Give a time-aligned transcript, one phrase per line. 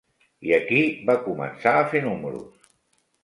[0.51, 0.79] I aquí
[1.09, 2.73] va començar a fer números